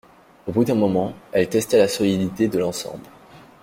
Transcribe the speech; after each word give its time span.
Au 0.47 0.51
bout 0.51 0.63
d’un 0.65 0.73
moment, 0.73 1.13
elle 1.31 1.47
testa 1.47 1.77
la 1.77 1.87
solidité 1.87 2.47
de 2.47 2.57
l’ensemble. 2.57 3.05